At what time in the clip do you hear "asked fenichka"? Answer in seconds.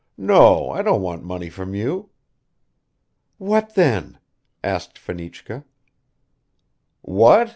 4.63-5.63